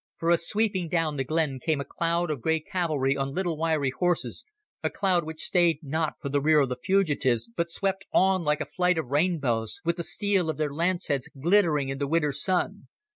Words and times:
For 0.17 0.35
sweeping 0.35 0.87
down 0.89 1.17
the 1.17 1.23
glen 1.23 1.59
came 1.59 1.79
a 1.79 1.85
cloud 1.85 2.31
of 2.31 2.41
grey 2.41 2.59
cavalry 2.59 3.15
on 3.15 3.35
little 3.35 3.55
wiry 3.55 3.91
horses, 3.91 4.43
a 4.81 4.89
cloud 4.89 5.23
which 5.23 5.43
stayed 5.43 5.77
not 5.83 6.13
for 6.19 6.29
the 6.29 6.41
rear 6.41 6.59
of 6.61 6.69
the 6.69 6.75
fugitives, 6.75 7.47
but 7.55 7.69
swept 7.69 8.07
on 8.11 8.43
like 8.43 8.61
a 8.61 8.65
flight 8.65 8.97
of 8.97 9.09
rainbows, 9.09 9.79
with 9.85 9.97
the 9.97 10.03
steel 10.03 10.49
of 10.49 10.57
their 10.57 10.73
lance 10.73 11.05
heads 11.05 11.29
glittering 11.39 11.89
in 11.89 11.99
the 11.99 12.07
winter 12.07 12.31
sun. 12.31 12.87